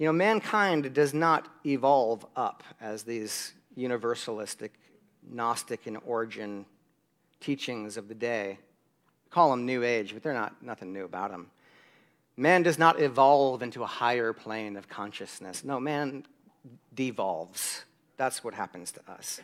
[0.01, 4.71] You know, mankind does not evolve up as these universalistic,
[5.21, 6.65] Gnostic, and origin
[7.39, 8.57] teachings of the day.
[9.29, 11.51] call them New Age, but they're not nothing new about them.
[12.35, 15.63] Man does not evolve into a higher plane of consciousness.
[15.63, 16.25] No, man
[16.95, 17.85] devolves.
[18.17, 19.39] That's what happens to us.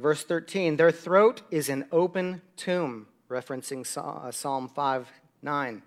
[0.00, 5.06] Verse 13, their throat is an open tomb, referencing uh, Psalm 5
[5.42, 5.82] 9.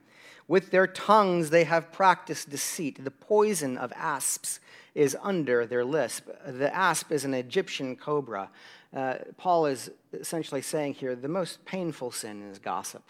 [0.52, 3.06] With their tongues they have practiced deceit.
[3.06, 4.60] The poison of asps
[4.94, 6.28] is under their lisp.
[6.46, 8.50] The asp is an Egyptian cobra.
[8.94, 13.04] Uh, Paul is essentially saying here the most painful sin is gossip.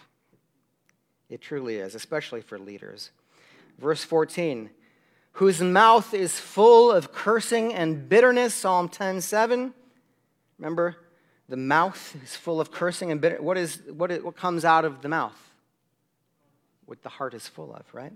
[1.31, 3.09] It truly is, especially for leaders.
[3.79, 4.69] Verse 14,
[5.31, 9.73] whose mouth is full of cursing and bitterness, Psalm 10 7.
[10.59, 10.95] Remember,
[11.49, 13.41] the mouth is full of cursing and bitter.
[13.41, 15.50] What, is, what, is, what comes out of the mouth?
[16.91, 18.11] What the heart is full of, right?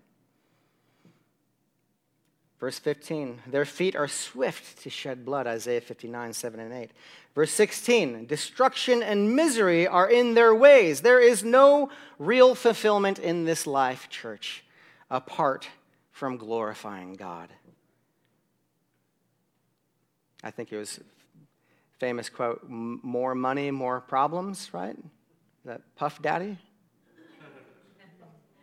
[2.59, 6.91] Verse 15, their feet are swift to shed blood, Isaiah 59, 7 and 8.
[7.33, 10.99] Verse 16, destruction and misery are in their ways.
[10.99, 14.65] There is no real fulfillment in this life, church,
[15.09, 15.69] apart
[16.11, 17.47] from glorifying God.
[20.43, 20.99] I think it was
[21.97, 24.97] famous quote more money, more problems, right?
[25.63, 26.57] That Puff Daddy?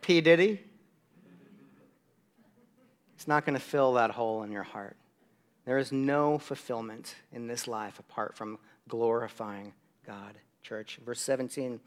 [0.02, 0.20] P.
[0.20, 0.60] Diddy?
[3.14, 4.96] It's not going to fill that hole in your heart.
[5.64, 9.72] There is no fulfillment in this life apart from glorifying
[10.04, 10.98] God, church.
[11.04, 11.80] Verse 17.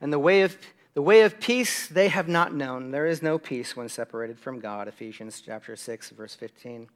[0.00, 0.56] And the way of
[0.94, 2.90] the way of peace they have not known.
[2.90, 4.88] There is no peace when separated from God.
[4.88, 6.88] Ephesians chapter 6, verse 15.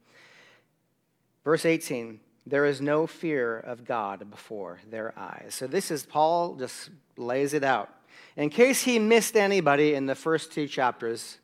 [1.43, 2.19] Verse 18.
[2.45, 5.55] There is no fear of God before their eyes.
[5.55, 7.89] So this is, Paul just lays it out.
[8.35, 11.37] In case he missed anybody in the first two chapters,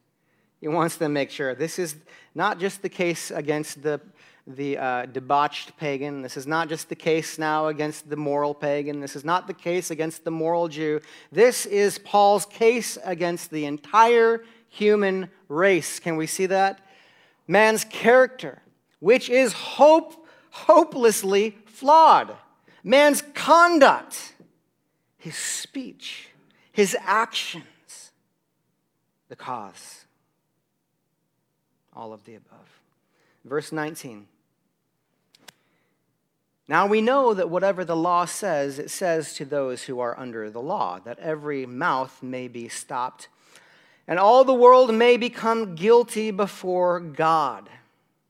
[0.60, 1.96] he wants to make sure this is
[2.36, 4.02] not just the case against the,
[4.48, 6.22] the uh, debauched pagan.
[6.22, 9.00] This is not just the case now against the moral pagan.
[9.00, 11.00] This is not the case against the moral Jew.
[11.32, 16.00] This is Paul's case against the entire human race.
[16.00, 16.80] Can we see that?
[17.48, 18.62] Man's character,
[19.00, 22.36] which is hope hopelessly flawed.
[22.84, 24.34] Man's conduct,
[25.18, 26.29] his speech,
[26.72, 28.12] his actions,
[29.28, 30.06] the cause.
[31.94, 32.82] All of the above.
[33.44, 34.28] Verse 19.
[36.68, 40.52] Now we know that whatever the law says, it says to those who are under
[40.52, 43.28] the law, that every mouth may be stopped,
[44.08, 47.70] and all the world may become guilty before God.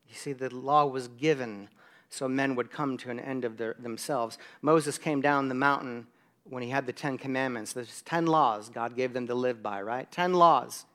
[0.07, 1.67] You see, the law was given
[2.09, 4.37] so men would come to an end of their, themselves.
[4.61, 6.07] Moses came down the mountain
[6.49, 7.73] when he had the Ten Commandments.
[7.73, 10.11] There's 10 laws God gave them to live by, right?
[10.11, 10.85] 10 laws.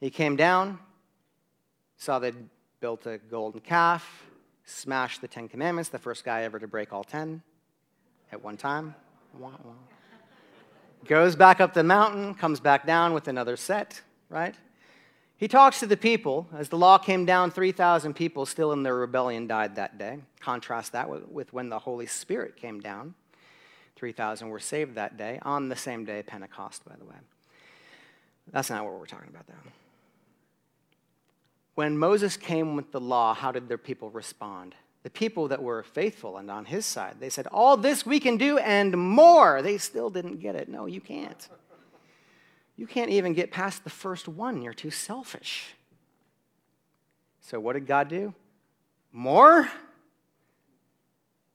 [0.00, 0.78] He came down,
[1.96, 2.34] saw they'd
[2.80, 4.26] built a golden calf,
[4.64, 7.42] smashed the Ten Commandments, the first guy ever to break all 10
[8.32, 8.94] at one time.
[11.06, 14.54] Goes back up the mountain, comes back down with another set, right?
[15.36, 16.46] He talks to the people.
[16.56, 20.20] As the law came down, 3,000 people still in their rebellion died that day.
[20.40, 23.14] Contrast that with, with when the Holy Spirit came down.
[23.96, 27.14] 3,000 were saved that day, on the same day, Pentecost, by the way.
[28.52, 29.70] That's not what we're talking about, though.
[31.74, 34.74] When Moses came with the law, how did their people respond?
[35.02, 38.36] The people that were faithful and on his side, they said, All this we can
[38.36, 39.60] do and more.
[39.60, 40.68] They still didn't get it.
[40.68, 41.48] No, you can't.
[42.76, 44.62] You can't even get past the first one.
[44.62, 45.74] You're too selfish.
[47.40, 48.34] So, what did God do?
[49.12, 49.68] More?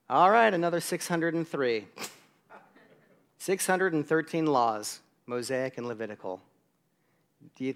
[0.09, 1.87] All right, another 603.
[3.39, 6.41] 613 laws, Mosaic and Levitical.
[7.57, 7.75] You,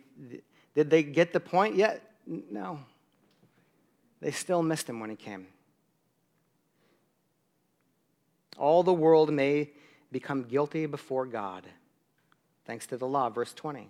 [0.76, 2.02] did they get the point yet?
[2.28, 2.80] No.
[4.22, 5.48] They still missed him when he came.
[8.58, 9.72] All the world may
[10.12, 11.66] become guilty before God
[12.66, 13.30] thanks to the law.
[13.30, 13.90] Verse 20.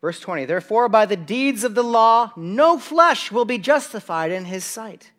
[0.00, 4.46] Verse 20, therefore, by the deeds of the law, no flesh will be justified in
[4.46, 5.10] his sight.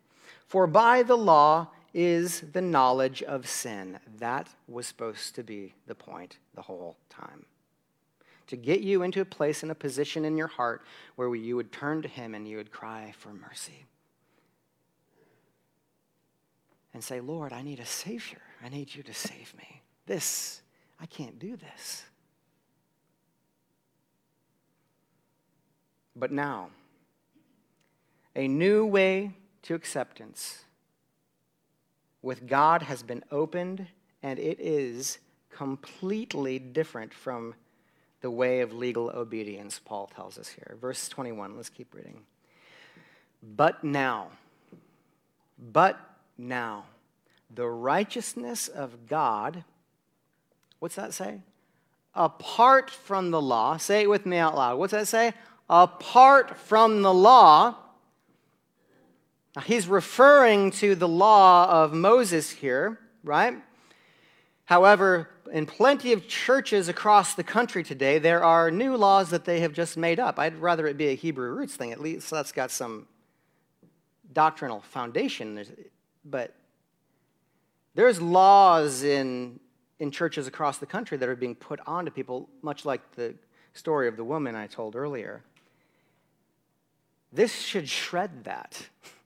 [0.48, 3.98] For by the law is the knowledge of sin.
[4.18, 7.46] That was supposed to be the point the whole time.
[8.48, 10.82] To get you into a place and a position in your heart
[11.16, 13.86] where you would turn to him and you would cry for mercy.
[16.94, 18.42] And say, Lord, I need a Savior.
[18.62, 19.82] I need you to save me.
[20.06, 20.60] This,
[21.00, 22.04] I can't do this.
[26.14, 26.68] But now,
[28.36, 30.64] a new way to acceptance
[32.22, 33.86] with God has been opened,
[34.22, 35.18] and it is
[35.50, 37.54] completely different from
[38.20, 40.76] the way of legal obedience, Paul tells us here.
[40.80, 42.20] Verse 21, let's keep reading.
[43.42, 44.28] But now,
[45.58, 45.98] but
[46.38, 46.84] now,
[47.52, 49.64] the righteousness of God,
[50.78, 51.40] what's that say?
[52.14, 54.78] Apart from the law, say it with me out loud.
[54.78, 55.34] What's that say?
[55.72, 57.74] apart from the law.
[59.54, 63.54] Now, he's referring to the law of Moses here, right?
[64.64, 69.60] However, in plenty of churches across the country today, there are new laws that they
[69.60, 70.38] have just made up.
[70.38, 73.06] I'd rather it be a Hebrew roots thing, at least that's got some
[74.32, 75.62] doctrinal foundation.
[76.24, 76.54] But
[77.94, 79.60] there's laws in,
[79.98, 83.34] in churches across the country that are being put onto people, much like the
[83.74, 85.42] story of the woman I told earlier.
[87.30, 88.88] This should shred that.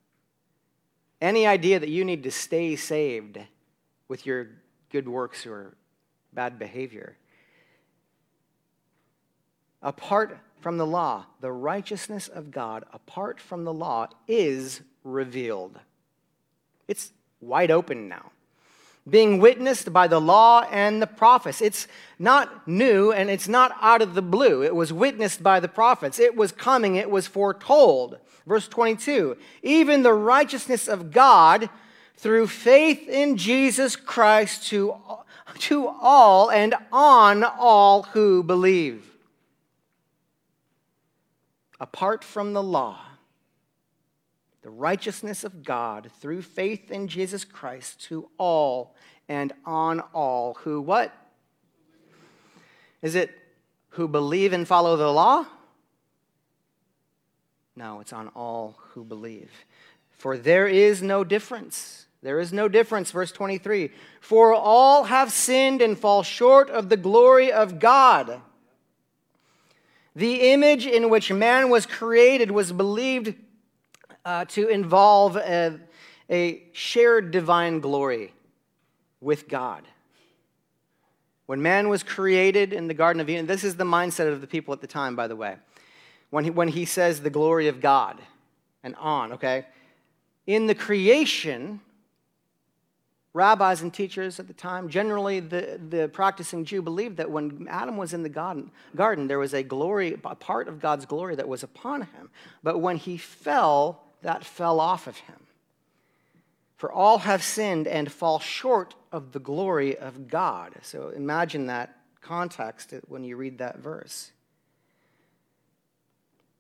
[1.21, 3.39] Any idea that you need to stay saved
[4.09, 4.49] with your
[4.91, 5.75] good works or
[6.33, 7.17] bad behavior.
[9.83, 15.79] Apart from the law, the righteousness of God, apart from the law, is revealed.
[16.89, 18.33] It's wide open now
[19.09, 21.61] being witnessed by the law and the prophets.
[21.61, 21.87] It's
[22.19, 24.63] not new and it's not out of the blue.
[24.63, 26.19] It was witnessed by the prophets.
[26.19, 28.19] It was coming, it was foretold.
[28.47, 31.69] Verse 22 even the righteousness of God
[32.17, 34.95] through faith in Jesus Christ to,
[35.59, 39.05] to all and on all who believe.
[41.79, 43.06] Apart from the law,
[44.67, 48.97] the righteousness of God through faith in Jesus Christ to all
[49.29, 51.15] and on all who what?
[53.01, 53.31] Is it
[53.91, 55.47] who believe and follow the law?
[57.77, 59.53] No, it's on all who believe.
[60.19, 62.09] For there is no difference.
[62.21, 63.13] There is no difference.
[63.13, 68.41] Verse 23 For all have sinned and fall short of the glory of God.
[70.17, 73.37] The image in which man was created was believed
[74.27, 75.79] uh, to involve a,
[76.29, 78.35] a shared divine glory
[79.21, 79.85] with God.
[81.47, 84.49] When man was created in the Garden of Eden, this is the mindset of the
[84.49, 85.55] people at the time, by the way.
[86.31, 88.21] When he, when he says the glory of God
[88.83, 89.67] and on, okay?
[90.45, 91.81] In the creation,
[93.33, 97.97] rabbis and teachers at the time, generally the, the practicing Jew, believed that when Adam
[97.97, 101.47] was in the garden, garden, there was a glory, a part of God's glory that
[101.47, 102.29] was upon him.
[102.65, 105.37] But when he fell, that fell off of him.
[106.77, 110.75] For all have sinned and fall short of the glory of God.
[110.83, 114.33] So imagine that context when you read that verse.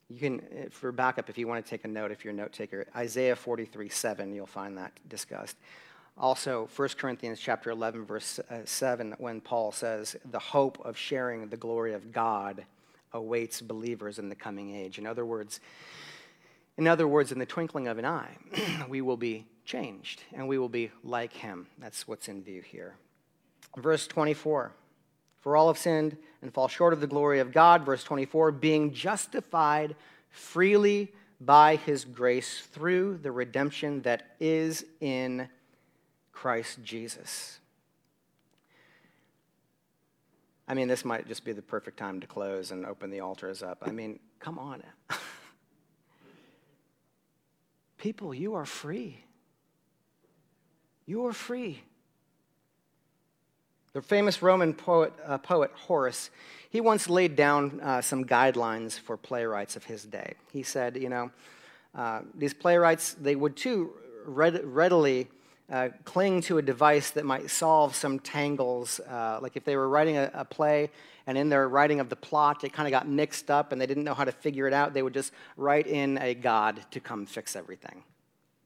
[0.08, 2.52] You can, for backup, if you want to take a note, if you're a note
[2.52, 5.56] taker, Isaiah 43 7, you'll find that discussed.
[6.18, 11.48] Also, 1 Corinthians chapter 11, verse uh, 7, when Paul says, the hope of sharing
[11.48, 12.64] the glory of God
[13.12, 14.98] awaits believers in the coming age.
[14.98, 15.60] In other words,
[16.78, 18.36] in other words, in the twinkling of an eye,
[18.88, 21.66] we will be changed and we will be like him.
[21.78, 22.96] That's what's in view here.
[23.76, 24.72] Verse 24
[25.40, 27.84] For all have sinned and fall short of the glory of God.
[27.84, 29.96] Verse 24 Being justified
[30.30, 35.48] freely by his grace through the redemption that is in
[36.32, 37.58] Christ Jesus.
[40.68, 43.62] I mean, this might just be the perfect time to close and open the altars
[43.62, 43.78] up.
[43.82, 44.82] I mean, come on.
[48.06, 49.18] People, you are free.
[51.06, 51.82] You are free.
[53.94, 56.30] The famous Roman poet, uh, poet Horace,
[56.70, 60.34] he once laid down uh, some guidelines for playwrights of his day.
[60.52, 61.32] He said, you know,
[61.96, 63.90] uh, these playwrights, they would too
[64.24, 65.26] readily
[65.70, 69.00] uh, cling to a device that might solve some tangles.
[69.00, 70.90] Uh, like if they were writing a, a, play
[71.26, 73.86] and in their writing of the plot, it kind of got mixed up and they
[73.86, 77.00] didn't know how to figure it out, they would just write in a god to
[77.00, 78.04] come fix everything.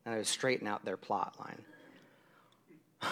[0.05, 1.63] And it would straighten out their plot line.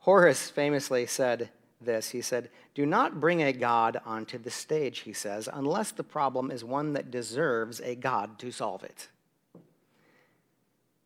[0.00, 1.50] Horace famously said
[1.80, 2.10] this.
[2.10, 6.52] He said, Do not bring a god onto the stage, he says, unless the problem
[6.52, 9.08] is one that deserves a god to solve it.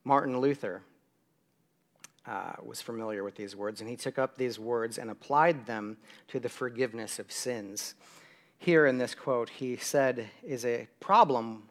[0.05, 0.83] Martin Luther
[2.27, 5.97] uh, was familiar with these words, and he took up these words and applied them
[6.29, 7.95] to the forgiveness of sins.
[8.59, 11.68] Here in this quote, he said, is a problem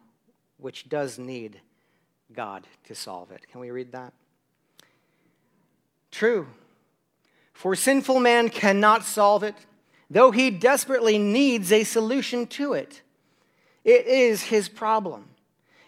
[0.58, 1.60] which does need
[2.32, 3.46] God to solve it.
[3.50, 4.12] Can we read that?
[6.10, 6.46] True.
[7.52, 9.54] For sinful man cannot solve it,
[10.10, 13.02] though he desperately needs a solution to it.
[13.84, 15.28] It is his problem.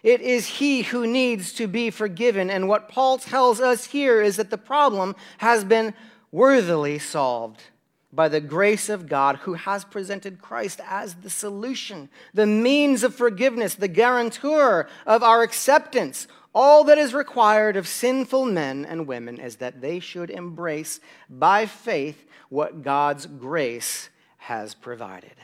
[0.03, 2.49] It is he who needs to be forgiven.
[2.49, 5.93] And what Paul tells us here is that the problem has been
[6.31, 7.63] worthily solved
[8.11, 13.13] by the grace of God who has presented Christ as the solution, the means of
[13.13, 16.27] forgiveness, the guarantor of our acceptance.
[16.55, 21.67] All that is required of sinful men and women is that they should embrace by
[21.67, 25.35] faith what God's grace has provided.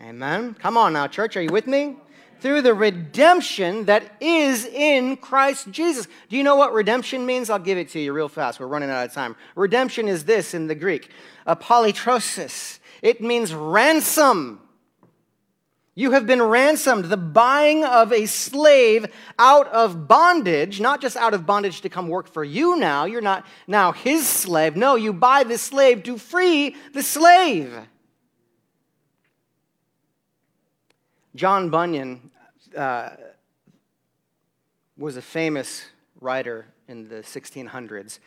[0.00, 0.54] Amen.
[0.54, 1.36] Come on now, church.
[1.36, 1.96] Are you with me?
[2.40, 6.06] Through the redemption that is in Christ Jesus.
[6.28, 7.50] Do you know what redemption means?
[7.50, 8.60] I'll give it to you real fast.
[8.60, 9.36] We're running out of time.
[9.56, 11.10] Redemption is this in the Greek
[11.46, 12.78] apolutrosis.
[13.02, 14.60] It means ransom.
[15.94, 21.34] You have been ransomed, the buying of a slave out of bondage, not just out
[21.34, 23.04] of bondage to come work for you now.
[23.04, 24.76] You're not now his slave.
[24.76, 27.76] No, you buy the slave to free the slave.
[31.38, 32.32] John Bunyan
[32.76, 33.10] uh,
[34.96, 35.84] was a famous
[36.20, 38.18] writer in the 1600s.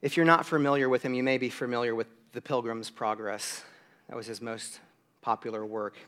[0.00, 3.62] If you're not familiar with him, you may be familiar with The Pilgrim's Progress.
[4.08, 4.80] That was his most
[5.20, 5.98] popular work.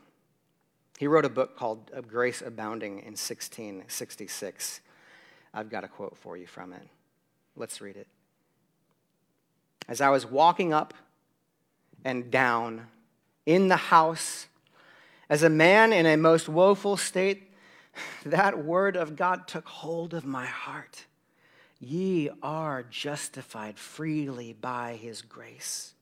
[0.98, 4.80] He wrote a book called Grace Abounding in 1666.
[5.52, 6.88] I've got a quote for you from it.
[7.56, 8.06] Let's read it.
[9.86, 10.94] As I was walking up
[12.06, 12.86] and down
[13.44, 14.46] in the house
[15.28, 17.52] as a man in a most woeful state,
[18.24, 21.06] that word of God took hold of my heart.
[21.78, 25.94] Ye are justified freely by his grace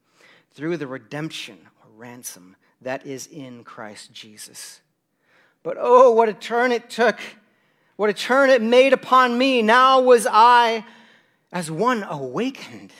[0.53, 4.81] through the redemption or ransom that is in Christ Jesus.
[5.62, 7.18] But oh, what a turn it took!
[7.97, 9.62] What a turn it made upon me!
[9.62, 10.85] Now was I
[11.51, 12.93] as one awakened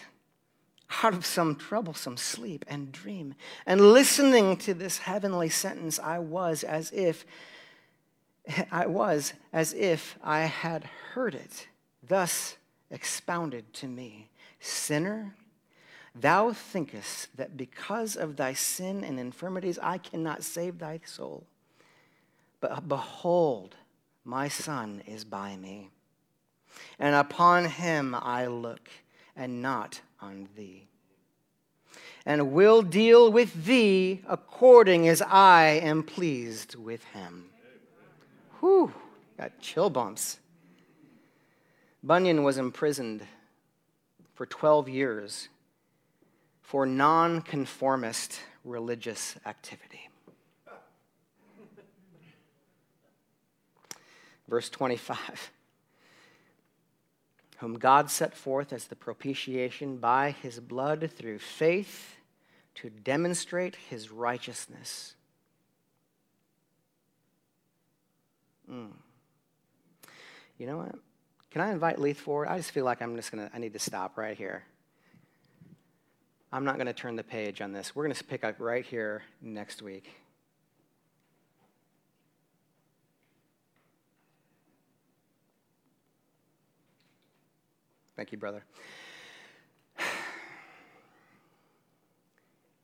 [1.03, 3.35] out of some troublesome sleep and dream.
[3.67, 7.25] And listening to this heavenly sentence, I was as if
[8.71, 11.69] I was as if I had heard it,
[12.07, 12.57] thus
[12.91, 14.29] expounded to me.
[14.61, 15.35] Sinner,
[16.15, 21.45] thou thinkest that because of thy sin and infirmities I cannot save thy soul.
[22.61, 23.77] But behold,
[24.25, 25.91] my son is by me,
[26.99, 28.89] and upon him I look,
[29.37, 30.89] and not on thee.
[32.27, 37.51] And will deal with thee according as I am pleased with him.
[38.61, 38.93] Whew,
[39.37, 40.39] got chill bumps.
[42.03, 43.27] Bunyan was imprisoned
[44.35, 45.49] for 12 years
[46.63, 50.09] for nonconformist religious activity.
[54.49, 55.51] Verse 25
[57.59, 62.17] whom God set forth as the propitiation by his blood through faith
[62.77, 65.15] to demonstrate his righteousness.
[68.71, 68.91] Mm.
[70.59, 70.95] You know what?
[71.51, 72.49] Can I invite Leith forward?
[72.49, 74.65] I just feel like I'm just going to, I need to stop right here.
[76.53, 77.95] I'm not going to turn the page on this.
[77.95, 80.11] We're going to pick up right here next week.
[88.17, 88.65] Thank you, brother.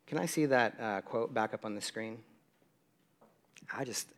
[0.06, 2.18] Can I see that uh, quote back up on the screen?
[3.72, 4.08] I just,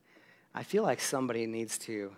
[0.55, 2.17] I feel like somebody needs to,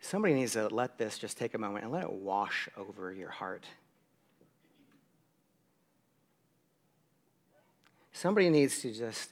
[0.00, 3.30] somebody needs to let this just take a moment and let it wash over your
[3.30, 3.64] heart.
[8.12, 9.30] Somebody needs to just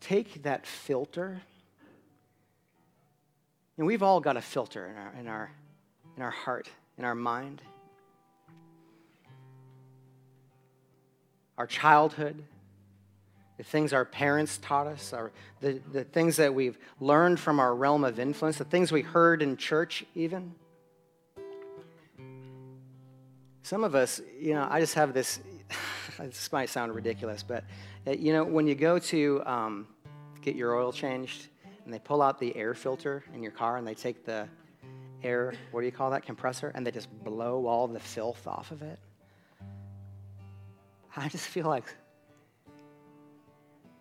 [0.00, 1.42] take that filter.
[3.78, 5.52] And we've all got a filter in our, in our,
[6.16, 6.68] in our heart,
[6.98, 7.62] in our mind.
[11.62, 12.42] our childhood,
[13.56, 17.74] the things our parents taught us, our, the, the things that we've learned from our
[17.74, 20.54] realm of influence, the things we heard in church, even.
[23.62, 25.38] Some of us, you know, I just have this,
[26.18, 27.64] this might sound ridiculous, but,
[28.08, 29.86] uh, you know, when you go to um,
[30.40, 31.46] get your oil changed
[31.84, 34.48] and they pull out the air filter in your car and they take the
[35.22, 38.70] air, what do you call that, compressor, and they just blow all the filth off
[38.70, 38.98] of it.
[41.16, 41.84] I just feel like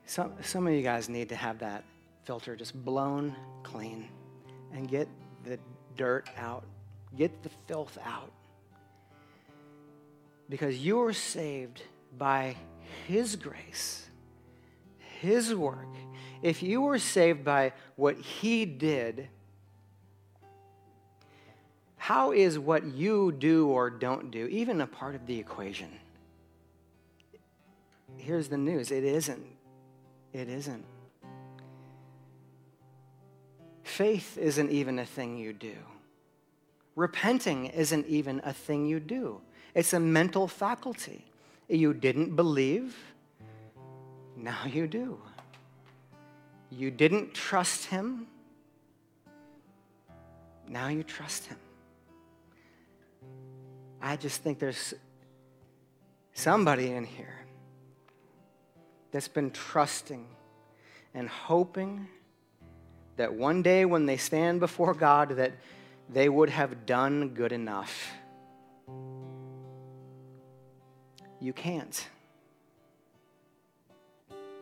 [0.05, 1.83] some, some of you guys need to have that
[2.23, 4.07] filter just blown clean
[4.73, 5.07] and get
[5.43, 5.59] the
[5.95, 6.63] dirt out,
[7.17, 8.31] get the filth out.
[10.49, 11.81] Because you are saved
[12.17, 12.55] by
[13.07, 14.09] His grace,
[15.19, 15.87] His work.
[16.41, 19.27] If you were saved by what He did,
[21.97, 25.89] how is what you do or don't do even a part of the equation?
[28.21, 29.45] here's the news it isn't.
[30.33, 30.85] It isn't.
[33.83, 35.75] Faith isn't even a thing you do.
[36.95, 39.41] Repenting isn't even a thing you do.
[39.75, 41.25] It's a mental faculty.
[41.67, 42.95] You didn't believe,
[44.35, 45.19] now you do.
[46.71, 48.27] You didn't trust Him,
[50.67, 51.57] now you trust Him.
[54.01, 54.93] I just think there's
[56.33, 57.35] somebody in here
[59.11, 60.25] that's been trusting
[61.13, 62.07] and hoping
[63.17, 65.51] that one day when they stand before God that
[66.09, 68.11] they would have done good enough.
[71.39, 72.07] You can't.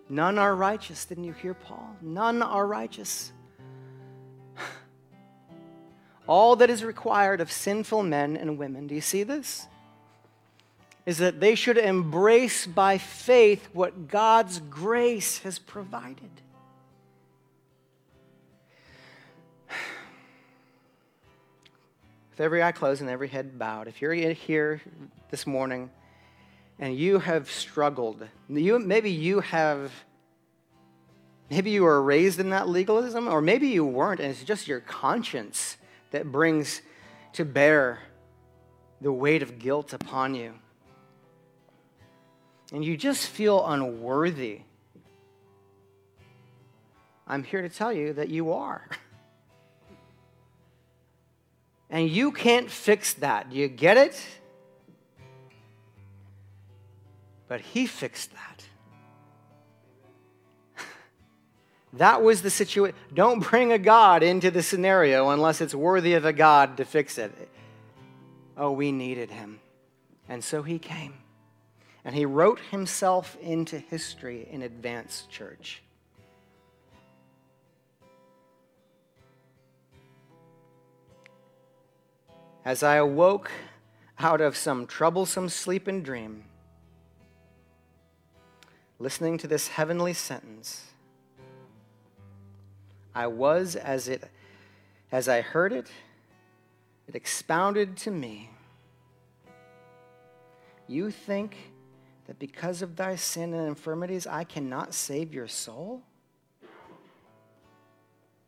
[0.10, 1.05] None are righteous.
[1.05, 1.95] Didn't you hear Paul?
[2.01, 3.32] None are righteous.
[6.28, 8.88] All that is required of sinful men and women.
[8.88, 9.68] Do you see this?
[11.10, 16.30] is that they should embrace by faith what God's grace has provided.
[22.30, 24.84] With every eye closed and every head bowed, if you're here
[25.32, 25.89] this morning
[26.80, 29.92] and you have struggled, you, maybe you have,
[31.50, 34.80] maybe you were raised in that legalism, or maybe you weren't, and it's just your
[34.80, 35.78] conscience
[36.12, 36.82] that brings
[37.34, 38.00] to bear
[39.02, 40.54] the weight of guilt upon you
[42.72, 44.62] and you just feel unworthy,
[47.28, 48.88] I'm here to tell you that you are.
[51.92, 53.50] And you can't fix that.
[53.50, 54.24] Do you get it?
[57.50, 58.64] But He fixed that.
[61.93, 62.95] That was the situation.
[63.14, 67.18] Don't bring a God into the scenario unless it's worthy of a God to fix
[67.18, 67.34] it.
[68.56, 69.60] Oh, we needed him.
[70.28, 71.14] And so he came
[72.04, 75.82] and he wrote himself into history in advance church.
[82.66, 83.50] As I awoke
[84.20, 86.43] out of some troublesome sleep and dream,
[89.00, 90.86] listening to this heavenly sentence,
[93.16, 94.30] I was as it
[95.12, 95.89] as I heard it,
[97.08, 98.52] it expounded to me.
[100.88, 101.56] You think
[102.28, 106.04] that because of thy sin and infirmities, I cannot save your soul?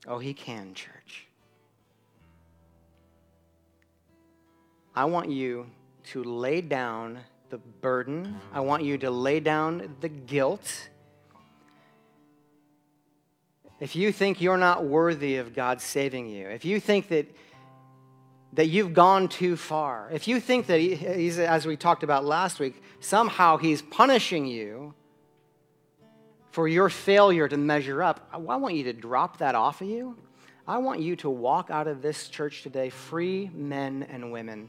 [0.07, 1.27] Oh, he can, church.
[4.95, 5.67] I want you
[6.05, 7.19] to lay down
[7.51, 8.39] the burden.
[8.53, 10.89] I want you to lay down the guilt.
[13.79, 17.27] If you think you're not worthy of God saving you, if you think that
[18.53, 22.59] that you've gone too far, if you think that he's, as we talked about last
[22.59, 24.93] week, somehow he's punishing you
[26.51, 28.27] for your failure to measure up.
[28.33, 30.17] I want you to drop that off of you.
[30.67, 34.67] I want you to walk out of this church today free men and women.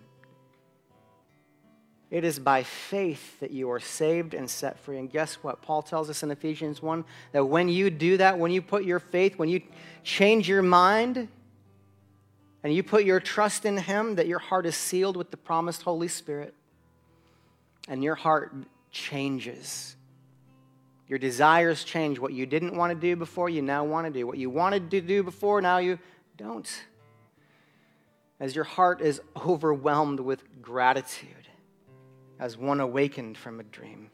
[2.13, 4.99] It is by faith that you are saved and set free.
[4.99, 5.63] And guess what?
[5.63, 8.99] Paul tells us in Ephesians 1 that when you do that, when you put your
[9.01, 9.63] faith, when you
[10.05, 11.29] change your mind,
[12.63, 15.83] and you put your trust in Him, that your heart is sealed with the promised
[15.85, 16.53] Holy Spirit,
[17.89, 18.55] and your heart
[18.91, 19.97] changes.
[21.09, 22.19] Your desires change.
[22.19, 24.27] What you didn't want to do before, you now want to do.
[24.27, 25.99] What you wanted to do before, now you
[26.37, 26.71] don't.
[28.39, 31.42] As your heart is overwhelmed with gratitude,
[32.39, 34.11] as one awakened from a dream.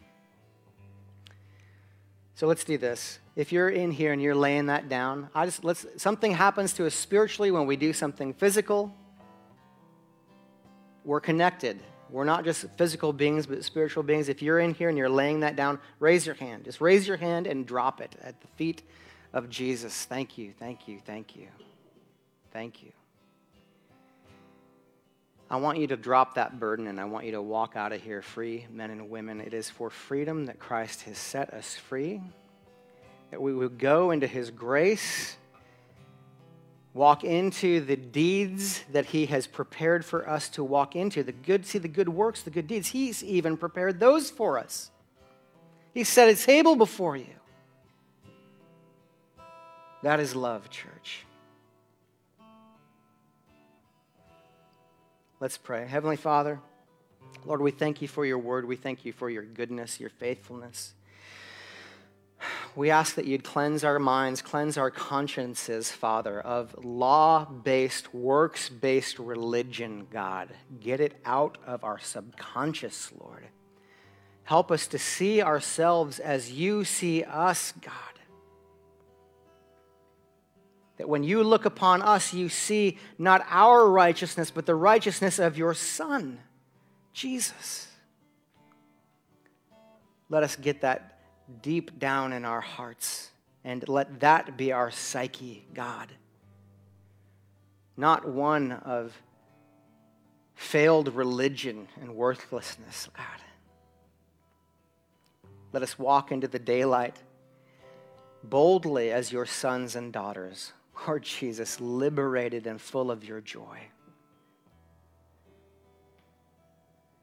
[2.34, 3.18] So let's do this.
[3.34, 6.86] If you're in here and you're laying that down, I just let's something happens to
[6.86, 8.94] us spiritually when we do something physical.
[11.04, 11.80] We're connected.
[12.10, 14.28] We're not just physical beings, but spiritual beings.
[14.28, 16.64] If you're in here and you're laying that down, raise your hand.
[16.64, 18.82] Just raise your hand and drop it at the feet
[19.32, 20.04] of Jesus.
[20.04, 21.48] Thank you, thank you, thank you,
[22.52, 22.92] thank you.
[25.50, 28.02] I want you to drop that burden and I want you to walk out of
[28.02, 29.40] here free, men and women.
[29.40, 32.20] It is for freedom that Christ has set us free,
[33.30, 35.36] that we would go into his grace
[36.98, 41.64] walk into the deeds that he has prepared for us to walk into the good
[41.64, 42.88] see the good works the good deeds.
[42.88, 44.90] He's even prepared those for us.
[45.94, 47.26] He set a table before you.
[50.02, 51.24] That is love church
[55.40, 56.60] let's pray heavenly father
[57.44, 60.94] lord we thank you for your word we thank you for your goodness your faithfulness
[62.76, 68.68] we ask that you'd cleanse our minds, cleanse our consciences, Father, of law based, works
[68.68, 70.50] based religion, God.
[70.80, 73.46] Get it out of our subconscious, Lord.
[74.44, 78.07] Help us to see ourselves as you see us, God.
[80.98, 85.56] That when you look upon us, you see not our righteousness, but the righteousness of
[85.56, 86.40] your Son,
[87.12, 87.86] Jesus.
[90.28, 91.20] Let us get that
[91.62, 93.30] deep down in our hearts.
[93.64, 96.08] And let that be our psyche, God.
[97.96, 99.16] Not one of
[100.54, 103.26] failed religion and worthlessness, God.
[105.72, 107.16] Let us walk into the daylight
[108.42, 110.72] boldly as your sons and daughters.
[111.06, 113.78] Lord Jesus, liberated and full of your joy.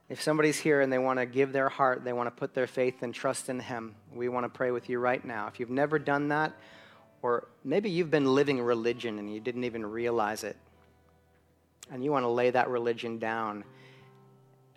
[0.07, 2.67] If somebody's here and they want to give their heart, they want to put their
[2.67, 5.47] faith and trust in Him, we want to pray with you right now.
[5.47, 6.53] If you've never done that,
[7.23, 10.57] or maybe you've been living religion and you didn't even realize it,
[11.91, 13.63] and you want to lay that religion down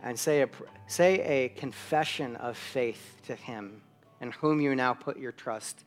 [0.02, 0.48] and say a,
[0.86, 3.82] say a confession of faith to Him
[4.20, 5.84] in whom you now put your trust.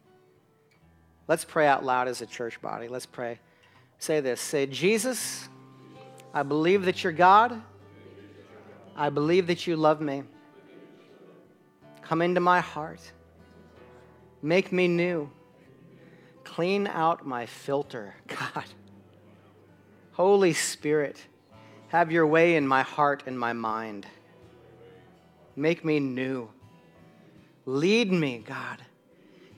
[1.27, 2.87] Let's pray out loud as a church body.
[2.87, 3.39] Let's pray.
[3.99, 5.47] Say this Say, Jesus,
[6.33, 7.61] I believe that you're God.
[8.95, 10.23] I believe that you love me.
[12.01, 12.99] Come into my heart.
[14.41, 15.29] Make me new.
[16.43, 18.65] Clean out my filter, God.
[20.11, 21.25] Holy Spirit,
[21.87, 24.05] have your way in my heart and my mind.
[25.55, 26.49] Make me new.
[27.65, 28.81] Lead me, God,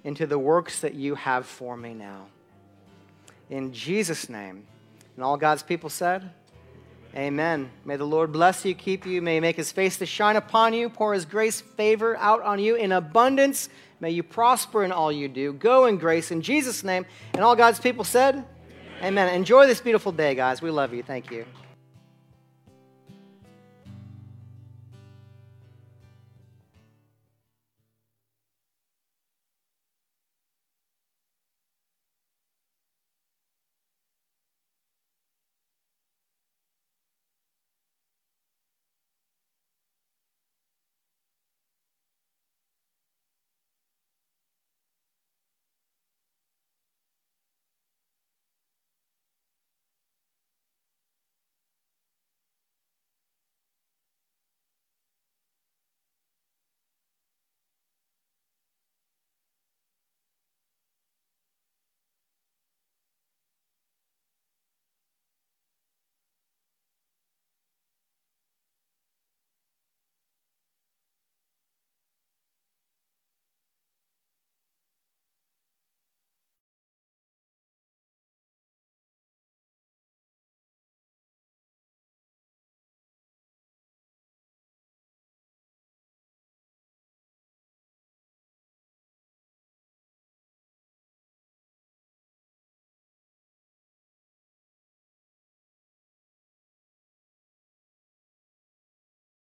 [0.04, 2.28] into the works that you have for me now.
[3.50, 4.66] In Jesus' name.
[5.16, 6.32] And all God's people said,
[7.16, 7.70] Amen.
[7.86, 9.22] May the Lord bless you, keep you.
[9.22, 12.58] May he make his face to shine upon you, pour his grace, favor out on
[12.58, 13.70] you in abundance.
[14.00, 15.54] May you prosper in all you do.
[15.54, 17.06] Go in grace in Jesus' name.
[17.34, 18.36] And all God's people said,
[18.98, 19.28] Amen.
[19.28, 19.36] Amen.
[19.36, 20.62] Enjoy this beautiful day, guys.
[20.62, 21.04] We love you.
[21.04, 21.46] Thank you.